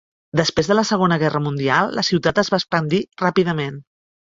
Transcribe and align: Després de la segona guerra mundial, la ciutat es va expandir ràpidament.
Després 0.39 0.69
de 0.71 0.77
la 0.77 0.83
segona 0.89 1.17
guerra 1.25 1.41
mundial, 1.49 1.91
la 1.99 2.05
ciutat 2.09 2.43
es 2.45 2.51
va 2.55 2.61
expandir 2.63 3.05
ràpidament. 3.27 3.81